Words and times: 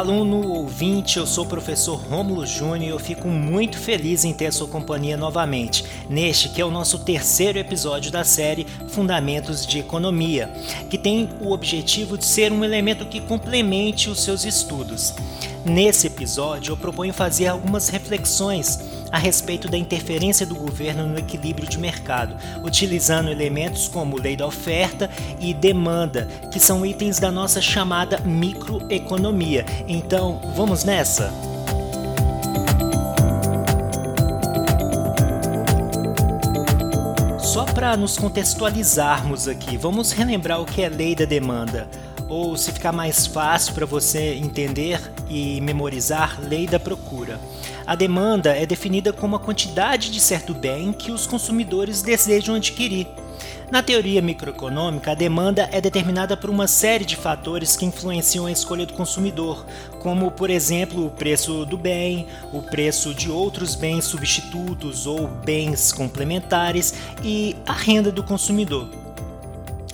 aluno 0.00 0.48
ouvinte, 0.48 1.18
eu 1.18 1.26
sou 1.26 1.44
o 1.44 1.46
professor 1.46 1.94
Rômulo 1.94 2.46
Júnior 2.46 2.82
e 2.82 2.88
eu 2.88 2.98
fico 2.98 3.28
muito 3.28 3.78
feliz 3.78 4.24
em 4.24 4.32
ter 4.32 4.50
sua 4.50 4.66
companhia 4.66 5.14
novamente, 5.14 5.84
neste 6.08 6.48
que 6.48 6.58
é 6.58 6.64
o 6.64 6.70
nosso 6.70 7.00
terceiro 7.00 7.58
episódio 7.58 8.10
da 8.10 8.24
série 8.24 8.66
Fundamentos 8.88 9.66
de 9.66 9.78
Economia, 9.78 10.50
que 10.88 10.96
tem 10.96 11.28
o 11.42 11.52
objetivo 11.52 12.16
de 12.16 12.24
ser 12.24 12.50
um 12.50 12.64
elemento 12.64 13.04
que 13.04 13.20
complemente 13.20 14.08
os 14.08 14.24
seus 14.24 14.46
estudos. 14.46 15.12
Nesse 15.64 16.06
episódio, 16.06 16.72
eu 16.72 16.76
proponho 16.76 17.12
fazer 17.12 17.48
algumas 17.48 17.88
reflexões 17.90 18.78
a 19.12 19.18
respeito 19.18 19.68
da 19.68 19.76
interferência 19.76 20.46
do 20.46 20.54
governo 20.54 21.06
no 21.06 21.18
equilíbrio 21.18 21.68
de 21.68 21.78
mercado, 21.78 22.34
utilizando 22.64 23.30
elementos 23.30 23.86
como 23.86 24.18
lei 24.18 24.36
da 24.36 24.46
oferta 24.46 25.10
e 25.38 25.52
demanda, 25.52 26.26
que 26.50 26.58
são 26.58 26.86
itens 26.86 27.18
da 27.18 27.30
nossa 27.30 27.60
chamada 27.60 28.18
microeconomia. 28.20 29.66
Então, 29.86 30.40
vamos 30.56 30.82
nessa? 30.84 31.30
Só 37.38 37.64
para 37.66 37.96
nos 37.96 38.16
contextualizarmos 38.16 39.46
aqui, 39.46 39.76
vamos 39.76 40.12
relembrar 40.12 40.60
o 40.60 40.64
que 40.64 40.82
é 40.82 40.88
lei 40.88 41.14
da 41.14 41.24
demanda 41.26 41.88
ou 42.30 42.56
se 42.56 42.70
ficar 42.70 42.92
mais 42.92 43.26
fácil 43.26 43.74
para 43.74 43.84
você 43.84 44.34
entender 44.34 45.00
e 45.28 45.60
memorizar, 45.60 46.38
lei 46.40 46.66
da 46.66 46.78
procura. 46.78 47.40
A 47.84 47.96
demanda 47.96 48.56
é 48.56 48.64
definida 48.64 49.12
como 49.12 49.34
a 49.34 49.40
quantidade 49.40 50.10
de 50.10 50.20
certo 50.20 50.54
bem 50.54 50.92
que 50.92 51.10
os 51.10 51.26
consumidores 51.26 52.02
desejam 52.02 52.54
adquirir. 52.54 53.08
Na 53.70 53.82
teoria 53.82 54.20
microeconômica, 54.20 55.12
a 55.12 55.14
demanda 55.14 55.68
é 55.72 55.80
determinada 55.80 56.36
por 56.36 56.50
uma 56.50 56.66
série 56.66 57.04
de 57.04 57.16
fatores 57.16 57.76
que 57.76 57.86
influenciam 57.86 58.46
a 58.46 58.52
escolha 58.52 58.84
do 58.84 58.92
consumidor, 58.92 59.64
como, 60.00 60.30
por 60.30 60.50
exemplo, 60.50 61.06
o 61.06 61.10
preço 61.10 61.64
do 61.64 61.78
bem, 61.78 62.26
o 62.52 62.62
preço 62.62 63.14
de 63.14 63.30
outros 63.30 63.74
bens 63.74 64.04
substitutos 64.04 65.06
ou 65.06 65.26
bens 65.26 65.92
complementares 65.92 66.94
e 67.22 67.56
a 67.66 67.72
renda 67.72 68.10
do 68.10 68.22
consumidor. 68.22 68.99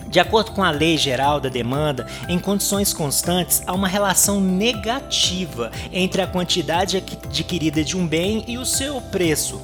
De 0.08 0.20
acordo 0.20 0.52
com 0.52 0.62
a 0.62 0.70
Lei 0.70 0.96
Geral 0.96 1.40
da 1.40 1.48
Demanda, 1.48 2.06
em 2.28 2.38
condições 2.38 2.92
constantes 2.92 3.62
há 3.66 3.72
uma 3.72 3.88
relação 3.88 4.40
negativa 4.40 5.70
entre 5.92 6.22
a 6.22 6.26
quantidade 6.26 6.96
adquirida 6.96 7.82
de 7.82 7.96
um 7.96 8.06
bem 8.06 8.44
e 8.46 8.56
o 8.56 8.64
seu 8.64 9.00
preço. 9.00 9.60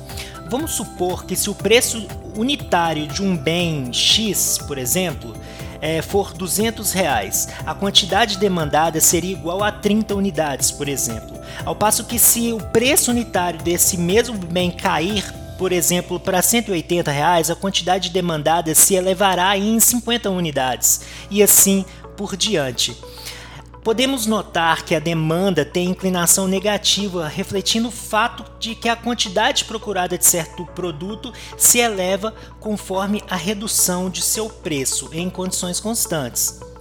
Vamos 0.49 0.73
supor 0.73 1.25
que 1.25 1.37
se 1.37 1.49
o 1.49 1.55
preço 1.55 2.07
unitário 2.37 3.07
de 3.07 3.23
um 3.23 3.37
bem 3.37 3.93
X, 3.93 4.59
por 4.67 4.77
exemplo, 4.77 5.35
é, 5.81 6.03
for 6.03 6.33
200 6.33 6.93
reais, 6.93 7.49
a 7.65 7.75
quantidade 7.75 8.39
demandada 8.39 9.01
seria 9.01 9.33
igual 9.33 9.65
a 9.65 9.73
30 9.73 10.15
unidades, 10.15 10.71
por 10.71 10.89
exemplo. 10.89 11.41
Ao 11.65 11.75
passo 11.75 12.05
que 12.05 12.19
se 12.19 12.53
o 12.53 12.59
preço 12.59 13.11
unitário 13.11 13.61
desse 13.63 13.97
mesmo 13.97 14.37
bem 14.37 14.71
cair 14.71 15.25
por 15.63 15.71
exemplo, 15.71 16.19
para 16.19 16.43
180 16.43 17.09
reais, 17.13 17.49
a 17.49 17.55
quantidade 17.55 18.11
demandada 18.11 18.75
se 18.75 18.97
elevará 18.97 19.57
em 19.57 19.79
50 19.79 20.29
unidades 20.29 21.03
e 21.31 21.41
assim 21.41 21.85
por 22.17 22.37
diante. 22.37 22.97
Podemos 23.85 24.27
notar 24.27 24.85
que 24.85 24.93
a 24.93 24.99
demanda 24.99 25.65
tem 25.65 25.89
inclinação 25.89 26.49
negativa, 26.49 27.29
refletindo 27.29 27.87
o 27.87 27.93
fato 27.93 28.45
de 28.59 28.75
que 28.75 28.89
a 28.89 28.97
quantidade 28.97 29.65
procurada 29.65 30.19
de 30.19 30.27
certo 30.27 30.67
produto 30.67 31.33
se 31.57 31.79
eleva 31.79 32.35
conforme 32.59 33.23
a 33.31 33.37
redução 33.37 34.11
de 34.11 34.21
seu 34.21 34.51
preço 34.51 35.11
em 35.13 35.31
condições 35.31 35.79
constantes. 35.79 36.72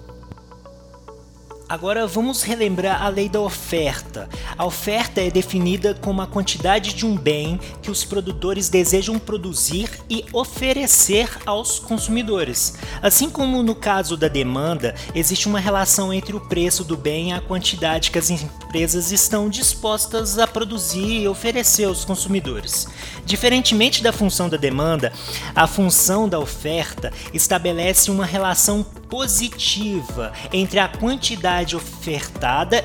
Agora 1.71 2.05
vamos 2.05 2.43
relembrar 2.43 3.01
a 3.01 3.07
lei 3.07 3.29
da 3.29 3.39
oferta. 3.39 4.27
A 4.57 4.65
oferta 4.65 5.21
é 5.21 5.31
definida 5.31 5.93
como 5.93 6.21
a 6.21 6.27
quantidade 6.27 6.93
de 6.93 7.05
um 7.05 7.15
bem 7.15 7.57
que 7.81 7.89
os 7.89 8.03
produtores 8.03 8.67
desejam 8.67 9.17
produzir 9.17 9.89
e 10.09 10.25
oferecer 10.33 11.29
aos 11.45 11.79
consumidores. 11.79 12.77
Assim 13.01 13.29
como 13.29 13.63
no 13.63 13.73
caso 13.73 14.17
da 14.17 14.27
demanda, 14.27 14.93
existe 15.15 15.47
uma 15.47 15.61
relação 15.61 16.13
entre 16.13 16.35
o 16.35 16.41
preço 16.41 16.83
do 16.83 16.97
bem 16.97 17.29
e 17.29 17.33
a 17.33 17.39
quantidade 17.39 18.11
que 18.11 18.19
as 18.19 18.29
empresas 18.29 19.13
estão 19.13 19.47
dispostas 19.47 20.37
a 20.37 20.45
produzir 20.45 21.21
e 21.21 21.27
oferecer 21.29 21.85
aos 21.85 22.03
consumidores. 22.03 22.85
Diferentemente 23.25 24.03
da 24.03 24.11
função 24.11 24.49
da 24.49 24.57
demanda, 24.57 25.13
a 25.55 25.65
função 25.67 26.27
da 26.27 26.37
oferta 26.37 27.13
estabelece 27.33 28.11
uma 28.11 28.25
relação 28.25 28.85
positiva 29.11 30.31
entre 30.53 30.79
a 30.79 30.87
quantidade 30.87 31.75
ofertada 31.75 32.81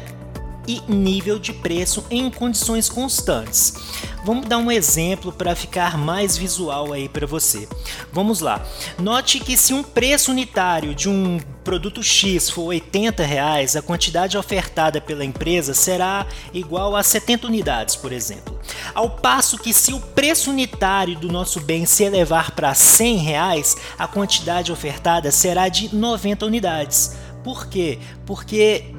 e 0.66 0.81
nível 0.88 1.38
de 1.38 1.53
preço 1.53 2.04
em 2.10 2.31
condições 2.31 2.88
constantes. 2.88 3.75
Vamos 4.25 4.49
dar 4.49 4.59
um 4.59 4.72
exemplo 4.72 5.31
para 5.31 5.54
ficar 5.54 5.97
mais 5.97 6.37
visual 6.37 6.93
aí 6.93 7.09
para 7.09 7.27
você. 7.28 7.69
Vamos 8.12 8.41
lá. 8.41 8.60
Note 8.99 9.38
que 9.38 9.56
se 9.56 9.72
um 9.72 9.84
preço 9.84 10.32
unitário 10.32 10.97
de 10.97 11.09
um 11.09 11.38
produto 11.62 12.03
X 12.03 12.50
for 12.50 12.65
80 12.65 13.22
reais, 13.22 13.76
a 13.76 13.82
quantidade 13.82 14.37
ofertada 14.37 15.00
pela 15.00 15.25
empresa 15.25 15.75
será 15.75 16.26
igual 16.53 16.97
a 16.97 17.03
70 17.05 17.47
unidades, 17.47 17.94
por 17.94 18.12
exemplo. 18.12 18.59
Ao 18.94 19.10
passo 19.10 19.59
que 19.59 19.72
se 19.72 19.93
o 19.93 20.00
preço 20.00 20.50
unitário 20.50 21.16
do 21.16 21.31
nosso 21.31 21.60
bem 21.60 21.87
se 21.87 22.03
elevar 22.03 22.50
para 22.50 22.75
100 22.75 23.16
reais, 23.19 23.76
a 23.97 24.09
quantidade 24.09 24.72
ofertada 24.72 25.31
será 25.31 25.69
de 25.69 25.94
90 25.94 26.47
unidades. 26.47 27.16
Por 27.44 27.69
quê? 27.69 28.00
Porque 28.25 28.96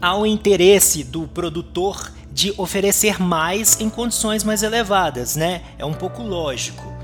há 0.00 0.16
o 0.16 0.26
interesse 0.26 1.04
do 1.04 1.26
produtor 1.28 2.12
de 2.32 2.52
oferecer 2.58 3.20
mais 3.20 3.80
em 3.80 3.88
condições 3.88 4.44
mais 4.44 4.62
elevadas, 4.62 5.36
né? 5.36 5.62
É 5.78 5.84
um 5.84 5.94
pouco 5.94 6.22
lógico. 6.22 6.96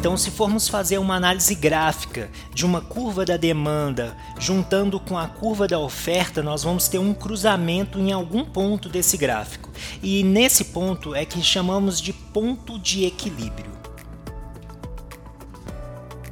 Então, 0.00 0.16
se 0.16 0.30
formos 0.30 0.66
fazer 0.66 0.96
uma 0.96 1.14
análise 1.14 1.54
gráfica 1.54 2.30
de 2.54 2.64
uma 2.64 2.80
curva 2.80 3.24
da 3.24 3.36
demanda 3.36 4.16
juntando 4.38 4.98
com 4.98 5.16
a 5.18 5.28
curva 5.28 5.68
da 5.68 5.78
oferta, 5.78 6.42
nós 6.42 6.64
vamos 6.64 6.88
ter 6.88 6.98
um 6.98 7.12
cruzamento 7.12 7.98
em 7.98 8.10
algum 8.10 8.42
ponto 8.42 8.88
desse 8.88 9.18
gráfico. 9.18 9.70
E 10.02 10.24
nesse 10.24 10.64
ponto 10.64 11.14
é 11.14 11.26
que 11.26 11.42
chamamos 11.42 12.00
de 12.00 12.14
ponto 12.14 12.78
de 12.78 13.04
equilíbrio. 13.04 13.69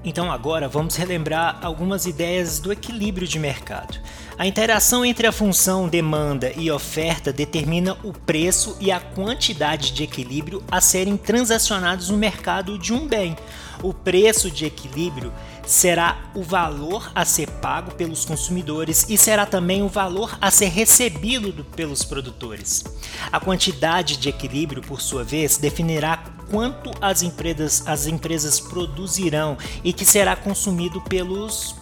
Então 0.05 0.31
agora 0.31 0.69
vamos 0.69 0.97
relembrar 0.97 1.59
algumas 1.63 2.07
ideias 2.07 2.61
do 2.61 2.73
equilíbrio 2.73 3.27
de 3.27 3.39
mercado. 3.39 3.99
A 4.39 4.47
interação 4.47 5.05
entre 5.05 5.27
a 5.27 5.33
função 5.33 5.89
demanda 5.89 6.53
e 6.57 6.71
oferta 6.71 7.33
determina 7.33 7.97
o 8.05 8.13
preço 8.13 8.77
e 8.81 8.93
a 8.93 9.01
quantidade 9.01 9.91
de 9.93 10.05
equilíbrio 10.05 10.63
a 10.71 10.81
serem 10.81 11.17
transacionados 11.17 12.11
no 12.11 12.17
mercado 12.17 12.79
de 12.79 12.93
um 12.93 13.09
bem. 13.09 13.37
O 13.83 13.93
preço 13.93 14.49
de 14.51 14.65
equilíbrio 14.65 15.33
será 15.67 16.31
o 16.35 16.43
valor 16.43 17.11
a 17.15 17.25
ser 17.25 17.51
pago 17.51 17.95
pelos 17.95 18.25
consumidores 18.25 19.07
e 19.09 19.19
será 19.19 19.45
também 19.45 19.83
o 19.83 19.89
valor 19.89 20.39
a 20.41 20.51
ser 20.51 20.69
recebido 20.69 21.65
pelos 21.77 22.05
produtores. 22.05 22.85
A 23.31 23.41
quantidade 23.41 24.17
de 24.17 24.29
equilíbrio, 24.29 24.83
por 24.83 25.01
sua 25.01 25.25
vez, 25.25 25.59
definirá 25.59 26.23
quanto 26.51 26.91
as 27.01 27.23
empresas, 27.23 27.87
as 27.87 28.07
empresas 28.07 28.59
produzirão 28.61 29.57
e 29.85 29.93
que 29.93 30.05
será 30.05 30.35
consumido 30.35 31.01
pelos 31.01 31.75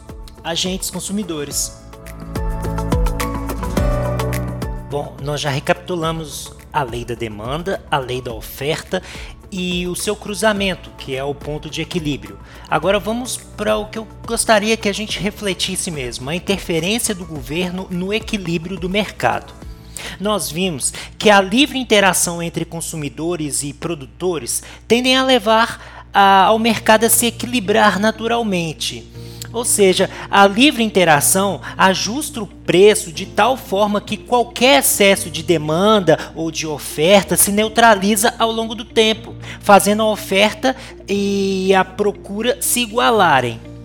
agentes 0.42 0.90
consumidores. 0.90 1.72
Bom, 4.90 5.16
nós 5.22 5.40
já 5.40 5.50
recapitulamos 5.50 6.52
a 6.72 6.82
lei 6.82 7.04
da 7.04 7.14
demanda, 7.14 7.82
a 7.90 7.98
lei 7.98 8.20
da 8.20 8.32
oferta 8.32 9.02
e 9.50 9.86
o 9.86 9.94
seu 9.94 10.14
cruzamento, 10.14 10.90
que 10.98 11.14
é 11.16 11.24
o 11.24 11.34
ponto 11.34 11.70
de 11.70 11.80
equilíbrio. 11.80 12.38
Agora 12.68 12.98
vamos 12.98 13.36
para 13.36 13.76
o 13.76 13.86
que 13.86 13.98
eu 13.98 14.06
gostaria 14.26 14.76
que 14.76 14.88
a 14.88 14.92
gente 14.92 15.18
refletisse 15.18 15.90
mesmo, 15.90 16.28
a 16.30 16.34
interferência 16.34 17.14
do 17.14 17.24
governo 17.24 17.86
no 17.90 18.12
equilíbrio 18.12 18.78
do 18.78 18.88
mercado. 18.88 19.65
Nós 20.20 20.50
vimos 20.50 20.92
que 21.18 21.30
a 21.30 21.40
livre 21.40 21.78
interação 21.78 22.42
entre 22.42 22.64
consumidores 22.64 23.62
e 23.62 23.72
produtores 23.72 24.62
tendem 24.86 25.16
a 25.16 25.24
levar 25.24 26.08
a, 26.12 26.44
ao 26.44 26.58
mercado 26.58 27.04
a 27.04 27.10
se 27.10 27.26
equilibrar 27.26 27.98
naturalmente. 27.98 29.06
Ou 29.52 29.64
seja, 29.64 30.10
a 30.30 30.46
livre 30.46 30.82
interação 30.82 31.60
ajusta 31.78 32.42
o 32.42 32.46
preço 32.46 33.10
de 33.12 33.24
tal 33.24 33.56
forma 33.56 34.00
que 34.00 34.16
qualquer 34.16 34.80
excesso 34.80 35.30
de 35.30 35.42
demanda 35.42 36.18
ou 36.34 36.50
de 36.50 36.66
oferta 36.66 37.36
se 37.36 37.50
neutraliza 37.50 38.34
ao 38.38 38.52
longo 38.52 38.74
do 38.74 38.84
tempo, 38.84 39.34
fazendo 39.60 40.02
a 40.02 40.10
oferta 40.10 40.76
e 41.08 41.74
a 41.74 41.84
procura 41.84 42.58
se 42.60 42.80
igualarem. 42.80 43.75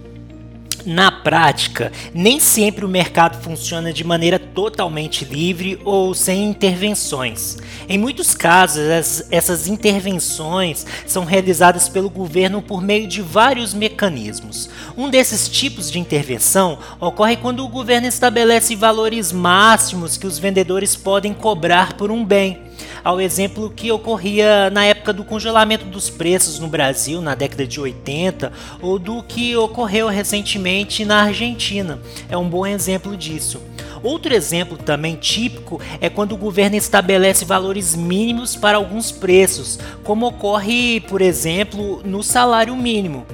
Na 0.86 1.12
prática, 1.12 1.92
nem 2.14 2.40
sempre 2.40 2.84
o 2.84 2.90
mercado 2.90 3.42
funciona 3.42 3.94
de 3.94 4.04
maneira 4.04 4.40
totalmente 4.40 5.26
livre 5.26 5.80
ou 5.86 6.14
sem 6.14 6.50
intervenções. 6.50 7.58
Em 7.88 7.98
muitos 7.98 8.34
casos, 8.34 8.82
essas 9.30 9.68
intervenções 9.68 10.86
são 11.06 11.24
realizadas 11.24 11.88
pelo 11.88 12.10
governo 12.10 12.62
por 12.62 12.82
meio 12.82 13.08
de 13.08 13.22
vários 13.22 13.74
mecanismos. 13.74 14.70
Um 14.98 15.10
desses 15.10 15.48
tipos 15.48 15.92
de 15.92 16.00
intervenção 16.00 16.80
ocorre 17.00 17.38
quando 17.38 17.64
o 17.64 17.70
governo 17.70 18.08
estabelece 18.08 18.76
valores 18.76 19.32
máximos 19.32 20.18
que 20.18 20.28
os 20.28 20.40
vendedores 20.40 20.96
podem 20.96 21.34
cobrar 21.34 21.94
por 21.94 22.10
um 22.12 22.26
bem 22.26 22.71
ao 23.04 23.20
exemplo 23.20 23.70
que 23.70 23.92
ocorria 23.92 24.70
na 24.70 24.86
época 24.86 25.14
do 25.14 25.24
congelamento 25.24 25.86
dos 25.86 26.10
preços 26.10 26.60
no 26.60 26.68
Brasil, 26.68 27.22
na 27.22 27.36
década 27.36 27.66
de 27.66 27.80
80, 27.80 28.52
ou 28.82 29.00
do 29.00 29.24
que 29.24 29.56
ocorreu 29.56 30.08
recentemente 30.08 31.06
na 31.06 31.24
Argentina. 31.24 32.00
É 32.30 32.38
um 32.38 32.48
bom 32.48 32.66
exemplo 32.66 33.16
disso. 33.16 33.62
Outro 34.04 34.34
exemplo 34.34 34.78
também 34.78 35.16
típico 35.16 35.80
é 36.00 36.10
quando 36.10 36.34
o 36.34 36.38
governo 36.38 36.76
estabelece 36.76 37.46
valores 37.46 37.96
mínimos 37.96 38.56
para 38.56 38.78
alguns 38.78 39.12
preços, 39.12 39.80
como 40.04 40.28
ocorre, 40.28 41.02
por 41.02 41.22
exemplo, 41.22 42.02
no 42.04 42.24
salário 42.24 42.76
mínimo. 42.76 43.26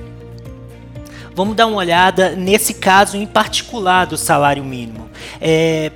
Vamos 1.34 1.56
dar 1.56 1.68
uma 1.68 1.78
olhada 1.78 2.32
nesse 2.32 2.74
caso 2.74 3.16
em 3.16 3.26
particular 3.26 4.06
do 4.06 4.18
salário 4.18 4.64
mínimo. 4.64 5.08
É, 5.40 5.92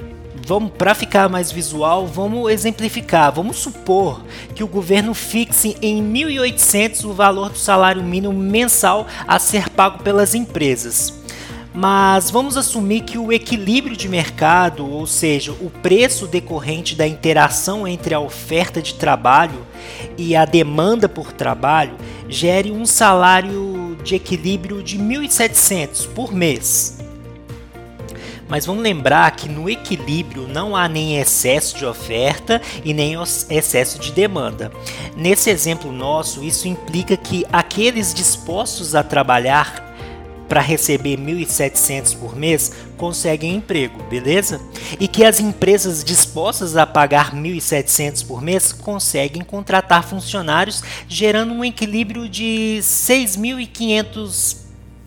vamos 0.46 0.72
para 0.78 0.94
ficar 0.94 1.30
mais 1.30 1.52
visual, 1.52 2.08
vamos 2.08 2.52
exemplificar. 2.52 3.32
Vamos 3.32 3.58
supor 3.58 4.24
que 4.56 4.64
o 4.64 4.68
governo 4.68 5.14
fixe 5.14 5.78
em 5.82 6.04
1.800 6.04 7.06
o 7.06 7.14
valor 7.14 7.50
do 7.50 7.58
salário 7.58 8.04
mínimo 8.04 8.34
mensal 8.34 9.08
a 9.28 9.40
ser 9.40 9.70
pago 9.70 10.04
pelas 10.04 10.36
empresas. 10.36 11.22
Mas 11.74 12.30
vamos 12.30 12.58
assumir 12.58 13.02
que 13.02 13.18
o 13.18 13.32
equilíbrio 13.32 13.96
de 13.96 14.10
mercado, 14.10 14.86
ou 14.86 15.08
seja, 15.08 15.54
o 15.54 15.70
preço 15.70 16.28
decorrente 16.28 16.96
da 16.96 17.08
interação 17.08 17.88
entre 17.88 18.14
a 18.14 18.20
oferta 18.20 18.82
de 18.82 18.96
trabalho 18.96 19.66
e 20.18 20.36
a 20.36 20.44
demanda 20.44 21.08
por 21.08 21.32
trabalho, 21.32 21.96
gere 22.28 22.72
um 22.72 22.86
salário 22.86 23.98
de 24.04 24.16
equilíbrio 24.16 24.84
de 24.84 24.98
1.700 24.98 26.08
por 26.10 26.34
mês. 26.34 27.01
Mas 28.52 28.66
vamos 28.66 28.84
lembrar 28.84 29.32
que 29.32 29.48
no 29.48 29.70
equilíbrio 29.70 30.46
não 30.46 30.76
há 30.76 30.86
nem 30.90 31.18
excesso 31.18 31.78
de 31.78 31.86
oferta 31.86 32.62
e 32.84 32.94
nem 32.94 33.16
excesso 33.50 33.98
de 33.98 34.12
demanda. 34.12 34.70
Nesse 35.16 35.50
exemplo 35.50 35.90
nosso, 35.90 36.44
isso 36.44 36.68
implica 36.68 37.16
que 37.16 37.46
aqueles 37.50 38.14
dispostos 38.14 38.94
a 38.94 39.02
trabalhar 39.04 39.96
para 40.50 40.60
receber 40.60 41.18
1.700 41.18 42.18
por 42.18 42.36
mês 42.36 42.74
conseguem 42.98 43.56
emprego, 43.56 44.04
beleza? 44.10 44.60
E 45.00 45.08
que 45.08 45.24
as 45.24 45.40
empresas 45.40 46.04
dispostas 46.04 46.76
a 46.76 46.86
pagar 46.86 47.34
1.700 47.34 48.28
por 48.28 48.42
mês 48.42 48.74
conseguem 48.74 49.44
contratar 49.44 50.04
funcionários, 50.04 50.84
gerando 51.08 51.54
um 51.54 51.64
equilíbrio 51.64 52.28
de 52.28 52.80
6.500 52.82 54.58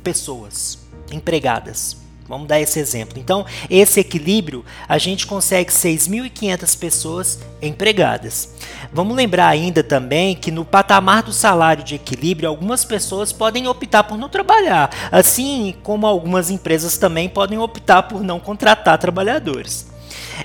pessoas 0.02 0.78
empregadas. 1.12 2.03
Vamos 2.26 2.48
dar 2.48 2.60
esse 2.60 2.78
exemplo. 2.78 3.18
Então, 3.18 3.44
esse 3.68 4.00
equilíbrio, 4.00 4.64
a 4.88 4.96
gente 4.96 5.26
consegue 5.26 5.70
6.500 5.70 6.78
pessoas 6.78 7.38
empregadas. 7.60 8.54
Vamos 8.92 9.14
lembrar 9.14 9.48
ainda 9.48 9.82
também 9.82 10.34
que 10.34 10.50
no 10.50 10.64
patamar 10.64 11.22
do 11.22 11.32
salário 11.32 11.84
de 11.84 11.96
equilíbrio, 11.96 12.48
algumas 12.48 12.84
pessoas 12.84 13.32
podem 13.32 13.68
optar 13.68 14.04
por 14.04 14.16
não 14.16 14.28
trabalhar, 14.28 14.90
assim 15.12 15.74
como 15.82 16.06
algumas 16.06 16.50
empresas 16.50 16.96
também 16.96 17.28
podem 17.28 17.58
optar 17.58 18.04
por 18.04 18.22
não 18.22 18.40
contratar 18.40 18.96
trabalhadores. 18.98 19.92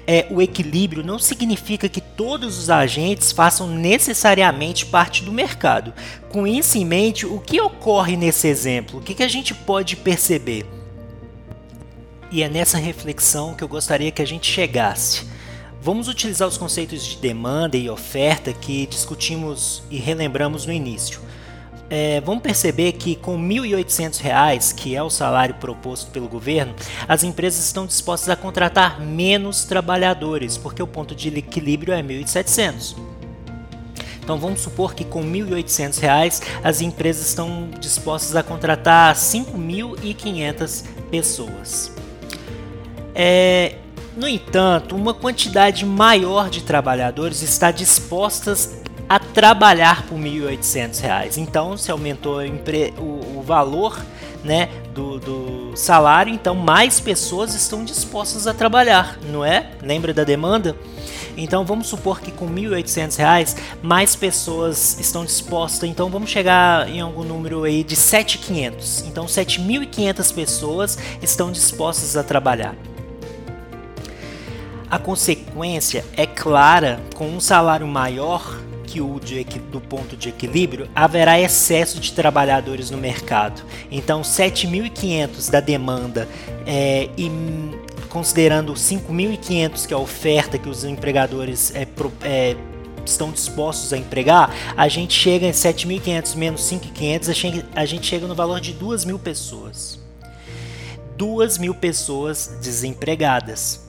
É, 0.06 0.28
o 0.30 0.42
equilíbrio 0.42 1.04
não 1.04 1.18
significa 1.18 1.90
que 1.90 2.02
todos 2.02 2.58
os 2.58 2.70
agentes 2.70 3.32
façam 3.32 3.68
necessariamente 3.68 4.86
parte 4.86 5.24
do 5.24 5.32
mercado. 5.32 5.94
Com 6.30 6.46
isso 6.46 6.78
em 6.78 6.86
mente, 6.86 7.26
o 7.26 7.40
que 7.40 7.60
ocorre 7.60 8.16
nesse 8.16 8.48
exemplo? 8.48 9.00
O 9.00 9.02
que, 9.02 9.16
que 9.16 9.24
a 9.24 9.28
gente 9.28 9.54
pode 9.54 9.96
perceber? 9.96 10.79
E 12.32 12.44
é 12.44 12.50
nessa 12.50 12.78
reflexão 12.78 13.56
que 13.56 13.64
eu 13.64 13.68
gostaria 13.68 14.12
que 14.12 14.22
a 14.22 14.28
gente 14.28 14.50
chegasse. 14.50 15.26
Vamos 15.82 16.08
utilizar 16.08 16.48
os 16.48 16.58
conceitos 16.58 17.04
de 17.04 17.18
demanda 17.18 17.76
e 17.76 17.90
oferta 17.90 18.54
que 18.54 18.86
discutimos 18.86 19.82
e 19.90 19.98
relembramos 19.98 20.66
no 20.66 20.74
início. 20.74 21.22
É, 21.90 22.22
vamos 22.22 22.44
perceber 22.44 22.92
que 22.92 23.16
com 23.16 23.36
R$ 23.36 23.62
1.800, 23.62 24.76
que 24.76 24.96
é 24.96 25.02
o 25.02 25.10
salário 25.10 25.56
proposto 25.56 26.12
pelo 26.12 26.28
governo, 26.28 26.76
as 27.08 27.24
empresas 27.24 27.66
estão 27.66 27.88
dispostas 27.88 28.30
a 28.30 28.36
contratar 28.36 29.02
menos 29.02 29.64
trabalhadores, 29.64 30.56
porque 30.56 30.84
o 30.84 30.88
ponto 30.88 31.16
de 31.16 31.30
equilíbrio 31.30 31.94
é 31.94 32.04
1.700. 32.04 32.96
Então 34.22 34.38
vamos 34.38 34.62
supor 34.62 34.94
que 34.94 35.04
com 35.04 35.22
R$ 35.22 35.42
1.800 35.42 36.44
as 36.64 36.82
empresas 36.82 37.30
estão 37.30 37.72
dispostas 37.80 38.36
a 38.36 38.44
contratar 38.44 39.16
5.500 39.16 40.86
pessoas. 41.10 41.92
É, 43.22 43.76
no 44.16 44.30
entanto, 44.30 44.96
uma 44.96 45.14
quantidade 45.14 45.86
maior 45.86 46.50
de 46.50 46.64
trabalhadores 46.64 47.42
está 47.42 47.70
dispostas 47.70 48.80
a 49.10 49.20
trabalhar 49.20 50.04
por 50.08 50.18
R$ 50.18 50.30
1.800. 50.30 51.36
Então, 51.36 51.76
se 51.76 51.92
aumentou 51.92 52.40
o, 52.98 53.40
o 53.40 53.44
valor 53.46 54.00
né, 54.42 54.70
do, 54.94 55.20
do, 55.20 55.72
salário, 55.76 56.34
então 56.34 56.56
mais 56.56 57.02
pessoas 57.02 57.54
estão 57.54 57.84
dispostas 57.84 58.48
a 58.48 58.54
trabalhar, 58.54 59.20
não 59.30 59.44
é? 59.44 59.70
Lembra 59.82 60.14
da 60.14 60.24
demanda? 60.24 60.74
Então 61.36 61.66
vamos 61.66 61.88
supor 61.88 62.22
que 62.22 62.32
com 62.32 62.46
R$ 62.46 62.70
1.800 62.70 63.58
mais 63.82 64.16
pessoas 64.16 64.98
estão 64.98 65.26
dispostas, 65.26 65.90
então 65.90 66.10
vamos 66.10 66.30
chegar 66.30 66.88
em 66.88 67.02
algum 67.02 67.26
número 67.26 67.66
aí 67.66 67.84
de 67.84 67.98
7.500. 67.98 69.08
Então 69.08 69.26
7.500 69.26 70.34
pessoas 70.34 70.98
estão 71.22 71.52
dispostas 71.52 72.16
a 72.16 72.24
trabalhar. 72.24 72.76
A 74.90 74.98
consequência 74.98 76.04
é 76.18 76.26
clara: 76.26 77.00
com 77.16 77.28
um 77.28 77.40
salário 77.40 77.88
maior 77.88 78.60
que 78.84 79.00
o 79.00 79.20
de, 79.20 79.44
do 79.44 79.80
ponto 79.80 80.18
de 80.18 80.30
equilíbrio, 80.30 80.90
haverá 80.96 81.40
excesso 81.40 82.00
de 82.00 82.12
trabalhadores 82.12 82.90
no 82.90 82.98
mercado. 82.98 83.62
Então, 83.92 84.22
7.500 84.22 85.52
da 85.52 85.60
demanda 85.60 86.28
é, 86.66 87.08
e 87.16 87.30
considerando 88.10 88.74
5.500 88.74 89.86
que 89.86 89.94
é 89.94 89.96
a 89.96 90.00
oferta 90.00 90.58
que 90.58 90.68
os 90.68 90.84
empregadores 90.84 91.72
é, 91.76 91.88
é, 92.24 92.56
estão 93.06 93.32
dispostos 93.32 93.94
a 93.94 93.98
empregar, 93.98 94.52
a 94.76 94.88
gente 94.88 95.14
chega 95.14 95.46
em 95.46 95.52
7.500 95.52 96.36
menos 96.36 96.62
5.500, 96.62 97.66
a 97.76 97.86
gente 97.86 98.08
chega 98.08 98.26
no 98.26 98.34
valor 98.34 98.60
de 98.60 98.74
2.000 98.74 99.20
pessoas. 99.20 100.00
2.000 101.16 101.76
pessoas 101.76 102.58
desempregadas. 102.60 103.89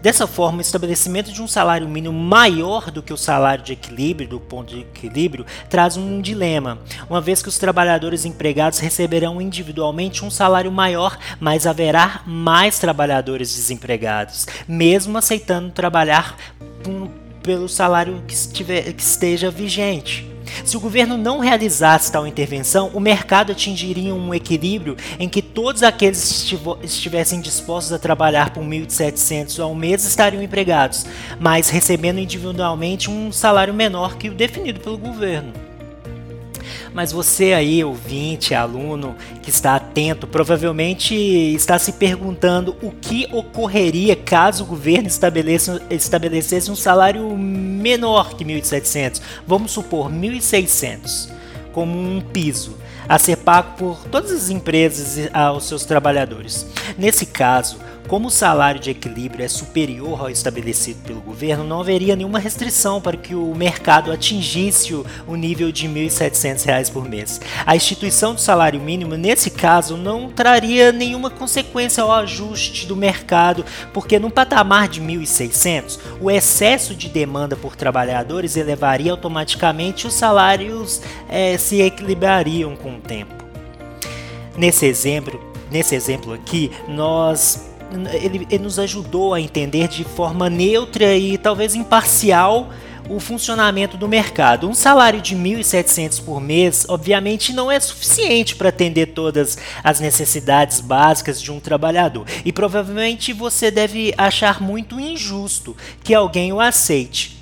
Dessa 0.00 0.26
forma, 0.26 0.58
o 0.58 0.60
estabelecimento 0.60 1.32
de 1.32 1.42
um 1.42 1.48
salário 1.48 1.88
mínimo 1.88 2.18
maior 2.18 2.90
do 2.90 3.02
que 3.02 3.12
o 3.12 3.16
salário 3.16 3.64
de 3.64 3.72
equilíbrio, 3.72 4.28
do 4.28 4.40
ponto 4.40 4.74
de 4.74 4.80
equilíbrio, 4.80 5.46
traz 5.68 5.96
um 5.96 6.20
dilema, 6.20 6.78
uma 7.08 7.20
vez 7.20 7.42
que 7.42 7.48
os 7.48 7.58
trabalhadores 7.58 8.24
empregados 8.24 8.78
receberão 8.78 9.40
individualmente 9.40 10.24
um 10.24 10.30
salário 10.30 10.70
maior, 10.70 11.18
mas 11.40 11.66
haverá 11.66 12.22
mais 12.26 12.78
trabalhadores 12.78 13.54
desempregados, 13.54 14.46
mesmo 14.66 15.18
aceitando 15.18 15.70
trabalhar 15.70 16.36
pelo 17.42 17.68
salário 17.68 18.22
que, 18.26 18.34
estiver, 18.34 18.92
que 18.92 19.02
esteja 19.02 19.50
vigente. 19.50 20.27
Se 20.64 20.76
o 20.76 20.80
governo 20.80 21.16
não 21.16 21.38
realizasse 21.38 22.10
tal 22.10 22.26
intervenção, 22.26 22.90
o 22.94 23.00
mercado 23.00 23.52
atingiria 23.52 24.14
um 24.14 24.34
equilíbrio 24.34 24.96
em 25.18 25.28
que 25.28 25.42
todos 25.42 25.82
aqueles 25.82 26.42
que 26.42 26.58
estivessem 26.82 27.40
dispostos 27.40 27.92
a 27.92 27.98
trabalhar 27.98 28.50
por 28.50 28.62
1.700 28.62 29.62
ao 29.62 29.74
mês 29.74 30.04
estariam 30.04 30.42
empregados, 30.42 31.06
mas 31.38 31.68
recebendo 31.68 32.18
individualmente 32.18 33.10
um 33.10 33.30
salário 33.32 33.74
menor 33.74 34.16
que 34.16 34.28
o 34.28 34.34
definido 34.34 34.80
pelo 34.80 34.98
governo. 34.98 35.67
Mas 36.98 37.12
você 37.12 37.52
aí, 37.52 37.84
ouvinte, 37.84 38.56
aluno 38.56 39.14
que 39.40 39.50
está 39.50 39.76
atento, 39.76 40.26
provavelmente 40.26 41.14
está 41.14 41.78
se 41.78 41.92
perguntando 41.92 42.76
o 42.82 42.90
que 42.90 43.24
ocorreria 43.30 44.16
caso 44.16 44.64
o 44.64 44.66
governo 44.66 45.06
estabelecesse, 45.06 45.80
estabelecesse 45.90 46.68
um 46.72 46.74
salário 46.74 47.36
menor 47.36 48.34
que 48.34 48.44
1.700, 48.44 49.20
vamos 49.46 49.70
supor 49.70 50.10
1.600, 50.10 51.28
como 51.72 51.96
um 51.96 52.20
piso 52.20 52.76
a 53.08 53.16
ser 53.16 53.36
pago 53.36 53.76
por 53.76 54.04
todas 54.08 54.32
as 54.32 54.50
empresas 54.50 55.30
aos 55.32 55.68
seus 55.68 55.84
trabalhadores. 55.84 56.66
Nesse 56.98 57.26
caso, 57.26 57.78
Como 58.08 58.28
o 58.28 58.30
salário 58.30 58.80
de 58.80 58.90
equilíbrio 58.90 59.44
é 59.44 59.48
superior 59.48 60.22
ao 60.22 60.30
estabelecido 60.30 61.02
pelo 61.02 61.20
governo, 61.20 61.62
não 61.62 61.80
haveria 61.80 62.16
nenhuma 62.16 62.38
restrição 62.38 63.02
para 63.02 63.18
que 63.18 63.34
o 63.34 63.54
mercado 63.54 64.10
atingisse 64.10 64.94
o 64.94 65.36
nível 65.36 65.70
de 65.70 65.86
R$ 65.86 66.06
1.700 66.06 66.90
por 66.90 67.06
mês. 67.06 67.38
A 67.66 67.76
instituição 67.76 68.34
do 68.34 68.40
salário 68.40 68.80
mínimo, 68.80 69.14
nesse 69.14 69.50
caso, 69.50 69.94
não 69.94 70.30
traria 70.30 70.90
nenhuma 70.90 71.28
consequência 71.28 72.02
ao 72.02 72.10
ajuste 72.10 72.86
do 72.86 72.96
mercado, 72.96 73.62
porque 73.92 74.18
no 74.18 74.30
patamar 74.30 74.88
de 74.88 75.02
1.600, 75.02 75.98
o 76.18 76.30
excesso 76.30 76.94
de 76.94 77.10
demanda 77.10 77.56
por 77.56 77.76
trabalhadores 77.76 78.56
elevaria 78.56 79.12
automaticamente 79.12 80.06
os 80.06 80.14
salários 80.14 81.02
é, 81.28 81.58
se 81.58 81.82
equilibrariam 81.82 82.74
com 82.74 82.96
o 82.96 83.00
tempo. 83.00 83.34
Nesse 84.56 84.86
exemplo, 84.86 85.38
nesse 85.70 85.94
exemplo 85.94 86.32
aqui, 86.32 86.72
nós 86.88 87.67
ele, 88.12 88.46
ele 88.50 88.62
nos 88.62 88.78
ajudou 88.78 89.34
a 89.34 89.40
entender 89.40 89.88
de 89.88 90.04
forma 90.04 90.50
neutra 90.50 91.16
e 91.16 91.38
talvez 91.38 91.74
imparcial 91.74 92.70
o 93.08 93.18
funcionamento 93.18 93.96
do 93.96 94.06
mercado. 94.06 94.68
Um 94.68 94.74
salário 94.74 95.20
de 95.20 95.34
1.700 95.34 96.22
por 96.22 96.40
mês, 96.40 96.84
obviamente, 96.88 97.52
não 97.52 97.70
é 97.70 97.80
suficiente 97.80 98.54
para 98.54 98.68
atender 98.68 99.06
todas 99.06 99.56
as 99.82 99.98
necessidades 99.98 100.80
básicas 100.80 101.40
de 101.40 101.50
um 101.50 101.58
trabalhador. 101.58 102.26
E 102.44 102.52
provavelmente 102.52 103.32
você 103.32 103.70
deve 103.70 104.12
achar 104.16 104.60
muito 104.60 105.00
injusto 105.00 105.76
que 106.04 106.14
alguém 106.14 106.52
o 106.52 106.60
aceite. 106.60 107.38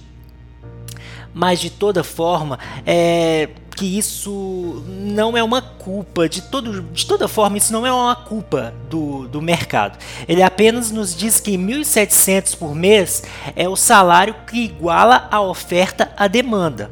Mas 1.35 1.61
de 1.61 1.69
toda 1.69 2.03
forma, 2.03 2.59
é, 2.87 3.51
que 3.77 3.99
isso 3.99 4.83
não 4.89 5.37
é 5.37 5.43
uma 5.43 5.61
culpa, 5.61 6.27
de, 6.27 6.41
todo, 6.41 6.81
de 6.81 7.05
toda 7.05 7.29
forma, 7.29 7.59
isso 7.59 7.73
não 7.73 7.87
é 7.87 7.93
uma 7.93 8.17
culpa 8.17 8.73
do, 8.89 9.29
do 9.29 9.43
mercado. 9.43 9.99
Ele 10.27 10.43
apenas 10.43 10.91
nos 10.91 11.15
diz 11.15 11.39
que 11.39 11.59
1.700 11.59 12.57
por 12.57 12.75
mês 12.75 13.23
é 13.55 13.69
o 13.69 13.77
salário 13.77 14.35
que 14.47 14.65
iguala 14.65 15.29
a 15.31 15.43
oferta 15.43 16.11
à 16.17 16.27
demanda. 16.27 16.91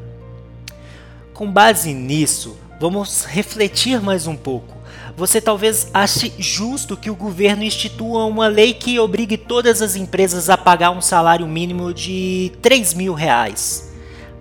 Com 1.32 1.50
base 1.50 1.94
nisso, 1.94 2.56
vamos 2.78 3.24
refletir 3.24 4.00
mais 4.02 4.26
um 4.26 4.36
pouco. 4.36 4.74
Você 5.16 5.40
talvez 5.40 5.88
ache 5.94 6.34
justo 6.38 6.96
que 6.96 7.08
o 7.08 7.14
governo 7.14 7.62
institua 7.62 8.26
uma 8.26 8.46
lei 8.46 8.74
que 8.74 8.98
obrigue 8.98 9.38
todas 9.38 9.80
as 9.80 9.96
empresas 9.96 10.50
a 10.50 10.58
pagar 10.58 10.90
um 10.90 11.00
salário 11.00 11.46
mínimo 11.46 11.94
de 11.94 12.52
3 12.60 12.92
mil 12.92 13.14
reais, 13.14 13.90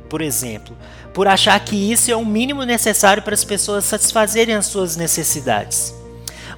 por 0.09 0.19
exemplo 0.19 0.75
por 1.13 1.27
achar 1.27 1.59
que 1.63 1.91
isso 1.91 2.11
é 2.11 2.15
o 2.15 2.25
mínimo 2.25 2.63
necessário 2.63 3.21
para 3.21 3.33
as 3.33 3.43
pessoas 3.43 3.85
satisfazerem 3.85 4.55
as 4.55 4.65
suas 4.65 4.95
necessidades. 4.95 5.93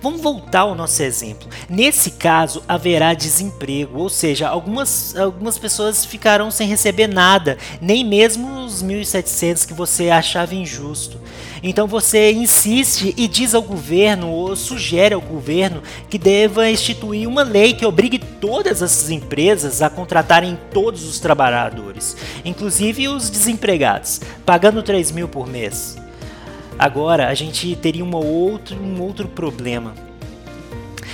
Vamos 0.02 0.22
voltar 0.22 0.62
ao 0.62 0.76
nosso 0.76 1.02
exemplo. 1.02 1.48
Nesse 1.70 2.12
caso, 2.12 2.64
haverá 2.68 3.14
desemprego, 3.14 4.00
ou 4.00 4.10
seja, 4.10 4.48
algumas, 4.48 5.16
algumas 5.16 5.58
pessoas 5.58 6.06
ficarão 6.06 6.52
sem 6.52 6.68
receber 6.68 7.08
nada, 7.08 7.58
nem 7.82 8.04
mesmo 8.04 8.64
os 8.64 8.84
1.700 8.84 9.66
que 9.66 9.74
você 9.74 10.10
achava 10.10 10.56
injusto. 10.56 11.20
Então 11.64 11.88
você 11.88 12.32
insiste 12.32 13.14
e 13.18 13.28
diz 13.28 13.56
ao 13.56 13.62
governo, 13.62 14.30
ou 14.30 14.56
sugere 14.56 15.16
ao 15.16 15.22
governo, 15.22 15.82
que 16.10 16.18
deva 16.18 16.70
instituir 16.70 17.28
uma 17.28 17.44
lei 17.44 17.74
que 17.74 17.86
obrigue 17.86 18.20
todas 18.20 18.82
essas 18.82 19.10
empresas 19.10 19.82
a 19.82 19.90
contratarem 19.90 20.60
todos 20.72 21.04
os 21.06 21.20
trabalhadores, 21.20 22.16
inclusive 22.44 23.08
os 23.08 23.30
desempregados, 23.30 24.22
pagando 24.46 24.84
3 24.84 25.12
mil 25.12 25.28
por 25.28 25.48
mês. 25.48 26.05
Agora 26.78 27.30
a 27.30 27.34
gente 27.34 27.76
teria 27.76 28.04
uma 28.04 28.20
outro, 28.20 28.76
um 28.76 29.02
outro 29.02 29.28
problema. 29.28 29.94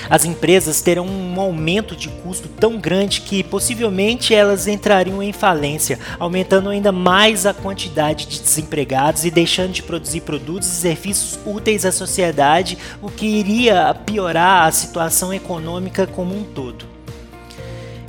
As 0.10 0.26
empresas 0.26 0.82
terão 0.82 1.06
um 1.06 1.40
aumento 1.40 1.96
de 1.96 2.10
custo 2.10 2.48
tão 2.48 2.78
grande 2.80 3.22
que 3.22 3.44
possivelmente 3.44 4.34
elas 4.34 4.68
entrariam 4.68 5.22
em 5.22 5.32
falência, 5.32 6.00
aumentando 6.20 6.70
ainda 6.70 6.92
mais 6.92 7.46
a 7.46 7.54
quantidade 7.54 8.26
de 8.26 8.42
desempregados 8.42 9.24
e 9.26 9.32
deixando 9.32 9.72
de 9.72 9.84
produzir 9.84 10.22
produtos 10.22 10.68
e 10.68 10.76
serviços 10.76 11.40
úteis 11.46 11.86
à 11.86 11.92
sociedade, 11.92 12.78
o 13.02 13.10
que 13.10 13.26
iria 13.26 13.94
piorar 14.06 14.68
a 14.68 14.72
situação 14.72 15.34
econômica 15.34 16.08
como 16.08 16.36
um 16.36 16.44
todo. 16.44 16.86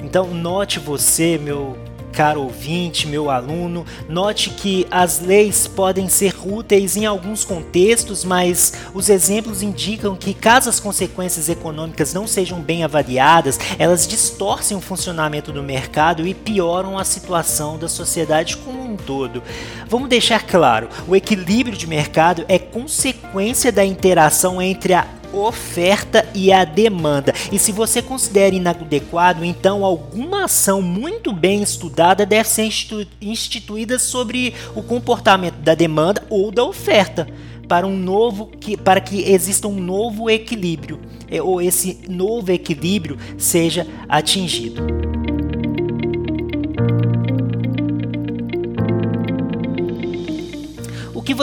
Então, 0.02 0.34
note 0.34 0.78
você, 0.78 1.38
meu 1.38 1.76
caro 2.12 2.42
ouvinte, 2.42 3.08
meu 3.08 3.30
aluno, 3.30 3.86
note 4.08 4.50
que 4.50 4.86
as 4.90 5.20
leis 5.20 5.66
podem 5.66 6.08
ser 6.08 6.34
úteis 6.44 6.96
em 6.96 7.06
alguns 7.06 7.44
contextos, 7.44 8.24
mas 8.24 8.74
os 8.92 9.08
exemplos 9.08 9.62
indicam 9.62 10.14
que, 10.14 10.34
caso 10.34 10.68
as 10.68 10.78
consequências 10.78 11.48
econômicas 11.48 12.12
não 12.12 12.26
sejam 12.26 12.60
bem 12.60 12.84
avaliadas, 12.84 13.58
elas 13.78 14.06
distorcem 14.06 14.76
o 14.76 14.80
funcionamento 14.80 15.50
do 15.50 15.62
mercado 15.62 16.26
e 16.26 16.34
pioram 16.34 16.98
a 16.98 17.04
situação 17.04 17.78
da 17.78 17.88
sociedade 17.88 18.58
como 18.58 18.84
um 18.84 18.96
todo. 18.96 19.42
Vamos 19.88 20.08
deixar 20.08 20.46
claro: 20.46 20.88
o 21.08 21.16
equilíbrio 21.16 21.76
de 21.76 21.86
mercado 21.86 22.44
é 22.48 22.58
consequência 22.58 23.72
da 23.72 23.84
interação 23.84 24.60
entre 24.60 24.92
a 24.92 25.06
oferta 25.32 26.26
e 26.34 26.52
a 26.52 26.64
demanda. 26.64 27.32
E 27.50 27.58
se 27.58 27.72
você 27.72 28.02
considera 28.02 28.54
inadequado, 28.54 29.44
então 29.44 29.84
alguma 29.84 30.44
ação 30.44 30.82
muito 30.82 31.32
bem 31.32 31.62
estudada 31.62 32.26
deve 32.26 32.48
ser 32.48 32.64
institu 32.64 33.06
instituída 33.20 33.98
sobre 33.98 34.54
o 34.74 34.82
comportamento 34.82 35.56
da 35.56 35.74
demanda 35.74 36.22
ou 36.28 36.50
da 36.50 36.64
oferta 36.64 37.26
para 37.68 37.86
um 37.86 37.96
novo 37.96 38.46
que 38.46 38.76
para 38.76 39.00
que 39.00 39.22
exista 39.30 39.66
um 39.66 39.80
novo 39.80 40.28
equilíbrio 40.28 41.00
é, 41.30 41.40
ou 41.40 41.60
esse 41.60 42.00
novo 42.08 42.52
equilíbrio 42.52 43.16
seja 43.38 43.86
atingido. 44.08 44.82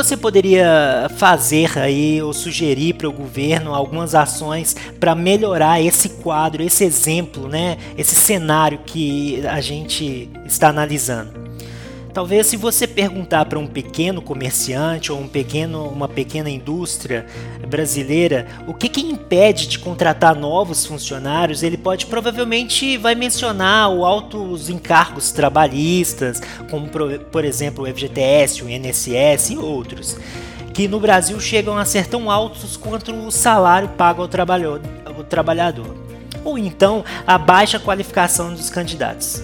Você 0.04 0.16
poderia 0.16 1.10
fazer 1.18 1.78
aí 1.78 2.22
ou 2.22 2.34
sugerir 2.34 2.94
para 2.94 3.10
o 3.10 3.12
governo 3.12 3.76
algumas 3.76 4.16
ações 4.16 4.76
para 4.98 5.14
melhorar 5.14 5.82
esse 5.82 6.08
quadro, 6.10 6.64
esse 6.64 6.86
exemplo, 6.86 7.50
né, 7.50 7.78
esse 7.98 8.16
cenário 8.16 8.80
que 8.86 9.46
a 9.46 9.60
gente 9.60 10.30
está 10.46 10.70
analisando? 10.70 11.39
Talvez 12.14 12.48
se 12.48 12.58
você 12.58 12.88
perguntar 12.88 13.46
para 13.46 13.60
um 13.60 13.68
pequeno 13.68 14.22
comerciante 14.22 15.12
ou 15.12 15.20
um 15.20 15.28
pequeno, 15.28 15.88
uma 15.88 16.08
pequena 16.08 16.50
indústria 16.50 17.26
brasileira 17.68 18.48
o 18.68 18.74
que, 18.74 18.90
que 18.90 19.02
impede 19.02 19.68
de 19.68 19.78
contratar 19.78 20.36
novos 20.36 20.86
funcionários, 20.86 21.62
ele 21.62 21.78
pode 21.78 22.08
provavelmente 22.08 22.98
vai 22.98 23.14
mencionar 23.14 23.90
o 23.92 24.04
altos 24.06 24.70
encargos 24.70 25.32
trabalhistas, 25.32 26.42
como 26.70 26.90
por 27.32 27.46
exemplo 27.46 27.84
o 27.84 27.88
FGTS, 27.88 28.64
o 28.64 28.70
INSS 28.70 29.52
e 29.52 29.58
outros, 29.58 30.18
que 30.74 30.88
no 30.88 31.00
Brasil 31.00 31.40
chegam 31.40 31.78
a 31.78 31.86
ser 31.86 32.08
tão 32.08 32.32
altos 32.32 32.76
quanto 32.76 33.14
o 33.14 33.32
salário 33.32 33.90
pago 33.90 34.24
ao 34.24 34.28
trabalhador. 34.28 35.96
Ou 36.44 36.58
então 36.58 37.04
a 37.28 37.38
baixa 37.38 37.80
qualificação 37.80 38.54
dos 38.54 38.70
candidatos. 38.70 39.44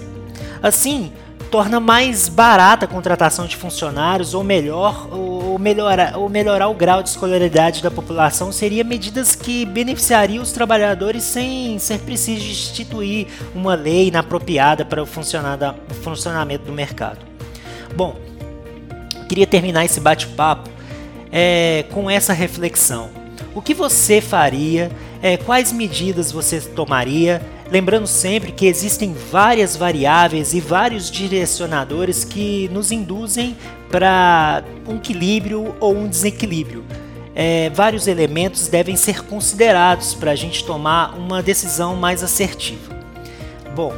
Assim, 0.64 1.12
torna 1.52 1.80
mais 1.80 2.28
barata 2.28 2.86
a 2.86 2.88
contratação 2.88 3.46
de 3.46 3.56
funcionários 3.56 4.34
ou 4.34 4.44
melhor 4.44 5.08
ou 5.12 5.58
melhorar, 5.58 6.18
ou 6.18 6.30
melhorar 6.30 6.68
o 6.68 6.74
grau 6.74 7.02
de 7.02 7.10
escolaridade 7.10 7.82
da 7.82 7.90
população 7.90 8.52
seria 8.52 8.84
medidas 8.84 9.36
que 9.36 9.66
beneficiariam 9.66 10.44
os 10.44 10.52
trabalhadores 10.52 11.24
sem 11.24 11.80
ser 11.80 12.00
preciso 12.00 12.46
instituir 12.46 13.28
uma 13.54 13.76
lei 13.76 14.08
inapropriada 14.08 14.84
para 14.84 15.02
o 15.02 15.06
funcionamento 15.06 16.66
do 16.66 16.74
mercado. 16.74 17.20
Bom, 17.96 18.16
queria 19.30 19.48
terminar 19.48 19.86
esse 19.86 20.00
bate-papo 20.00 20.70
é, 21.32 21.86
com 21.92 22.10
essa 22.10 22.34
reflexão. 22.34 23.10
O 23.54 23.62
que 23.62 23.74
você 23.74 24.20
faria? 24.20 24.92
É, 25.22 25.38
quais 25.38 25.72
medidas 25.72 26.32
você 26.32 26.60
tomaria 26.60 27.42
Lembrando 27.72 28.06
sempre 28.06 28.52
que 28.52 28.68
existem 28.68 29.14
várias 29.14 29.76
variáveis 29.76 30.54
e 30.54 30.60
vários 30.60 31.10
direcionadores 31.10 32.24
que 32.24 32.70
nos 32.72 32.92
induzem 32.92 33.58
para 33.90 34.64
um 34.88 34.98
equilíbrio 34.98 35.76
ou 35.80 35.96
um 35.96 36.08
desequilíbrio. 36.08 36.84
É, 37.34 37.70
vários 37.72 38.08
elementos 38.08 38.68
devem 38.68 38.96
ser 38.96 39.24
considerados 39.24 40.14
para 40.14 40.32
a 40.32 40.36
gente 40.36 40.64
tomar 40.64 41.18
uma 41.18 41.42
decisão 41.42 41.96
mais 41.96 42.24
assertiva. 42.24 42.96
Bom, 43.76 43.94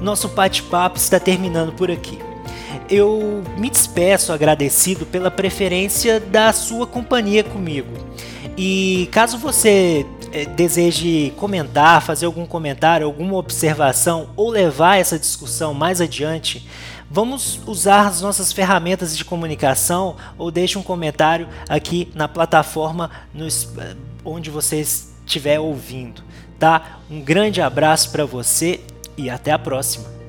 nosso 0.00 0.28
bate-papo 0.28 0.96
está 0.96 1.20
terminando 1.20 1.72
por 1.72 1.90
aqui. 1.90 2.18
Eu 2.88 3.44
me 3.56 3.70
despeço 3.70 4.32
agradecido 4.32 5.06
pela 5.06 5.30
preferência 5.30 6.18
da 6.18 6.52
sua 6.52 6.86
companhia 6.86 7.44
comigo. 7.44 7.92
E 8.56 9.08
caso 9.12 9.38
você 9.38 10.04
deseje 10.56 11.32
comentar, 11.36 12.02
fazer 12.02 12.26
algum 12.26 12.46
comentário, 12.46 13.06
alguma 13.06 13.36
observação 13.36 14.30
ou 14.36 14.48
levar 14.48 14.96
essa 14.96 15.18
discussão 15.18 15.74
mais 15.74 16.00
adiante, 16.00 16.68
vamos 17.10 17.60
usar 17.66 18.06
as 18.06 18.20
nossas 18.20 18.52
ferramentas 18.52 19.16
de 19.16 19.24
comunicação 19.24 20.16
ou 20.38 20.50
deixe 20.50 20.78
um 20.78 20.82
comentário 20.82 21.48
aqui 21.68 22.10
na 22.14 22.28
plataforma 22.28 23.10
no, 23.34 23.46
onde 24.24 24.50
você 24.50 24.80
estiver 24.80 25.58
ouvindo. 25.58 26.22
tá? 26.58 27.00
Um 27.10 27.20
grande 27.20 27.60
abraço 27.60 28.10
para 28.10 28.24
você 28.24 28.80
e 29.16 29.28
até 29.28 29.50
a 29.50 29.58
próxima. 29.58 30.19